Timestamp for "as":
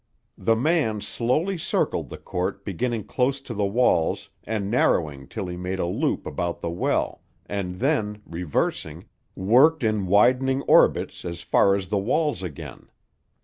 11.23-11.41, 11.75-11.89